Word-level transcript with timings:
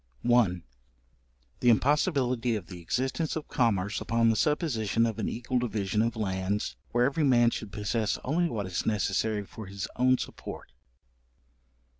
6. 0.23 0.33
§1. 0.33 0.63
The 1.59 1.69
impossibility 1.69 2.55
of 2.55 2.65
the 2.65 2.81
existence 2.81 3.35
of 3.35 3.47
Commerce 3.47 4.01
upon 4.01 4.31
the 4.31 4.35
supposition 4.35 5.05
of 5.05 5.19
an 5.19 5.29
equal 5.29 5.59
division 5.59 6.01
of 6.01 6.15
lands, 6.15 6.75
where 6.89 7.05
every 7.05 7.23
man 7.23 7.51
should 7.51 7.71
possess 7.71 8.17
only 8.23 8.49
what 8.49 8.65
is 8.65 8.83
necessary 8.83 9.45
for 9.45 9.67
his 9.67 9.87
own 9.97 10.17
support. 10.17 10.71